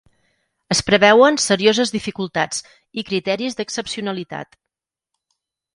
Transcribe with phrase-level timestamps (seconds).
[0.75, 2.65] Es preveuen serioses dificultats’
[3.01, 4.61] i ‘criteris d’excepcionalitat’